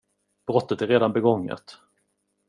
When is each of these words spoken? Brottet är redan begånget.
Brottet 0.47 0.81
är 0.81 0.87
redan 0.87 1.13
begånget. 1.13 1.77